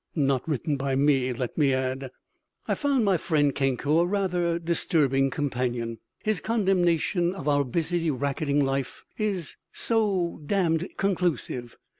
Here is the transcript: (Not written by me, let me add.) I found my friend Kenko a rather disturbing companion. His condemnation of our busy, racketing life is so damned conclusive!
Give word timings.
(Not 0.15 0.49
written 0.49 0.77
by 0.77 0.95
me, 0.95 1.31
let 1.31 1.59
me 1.59 1.75
add.) 1.75 2.09
I 2.67 2.73
found 2.73 3.05
my 3.05 3.17
friend 3.17 3.53
Kenko 3.53 3.99
a 3.99 4.05
rather 4.07 4.57
disturbing 4.57 5.29
companion. 5.29 5.99
His 6.23 6.41
condemnation 6.41 7.35
of 7.35 7.47
our 7.47 7.63
busy, 7.63 8.09
racketing 8.09 8.65
life 8.65 9.03
is 9.19 9.57
so 9.71 10.41
damned 10.43 10.87
conclusive! 10.97 11.77